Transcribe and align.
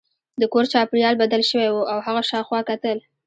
د 0.41 0.43
کور 0.53 0.65
چاپیریال 0.73 1.15
بدل 1.23 1.41
شوی 1.49 1.69
و 1.71 1.77
او 1.91 1.99
هغه 2.05 2.21
شاوخوا 2.29 2.59
کتل 2.69 2.97